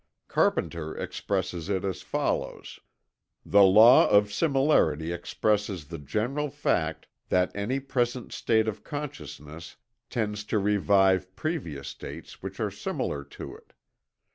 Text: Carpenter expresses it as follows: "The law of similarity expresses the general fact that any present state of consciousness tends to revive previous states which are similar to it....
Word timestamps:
Carpenter 0.27 0.97
expresses 0.97 1.69
it 1.69 1.85
as 1.85 2.01
follows: 2.01 2.79
"The 3.45 3.61
law 3.61 4.09
of 4.09 4.33
similarity 4.33 5.11
expresses 5.13 5.89
the 5.89 5.99
general 5.99 6.49
fact 6.49 7.05
that 7.29 7.55
any 7.55 7.79
present 7.79 8.31
state 8.33 8.67
of 8.67 8.83
consciousness 8.83 9.75
tends 10.09 10.43
to 10.45 10.57
revive 10.57 11.35
previous 11.35 11.87
states 11.89 12.41
which 12.41 12.59
are 12.59 12.71
similar 12.71 13.23
to 13.25 13.55
it.... 13.55 13.73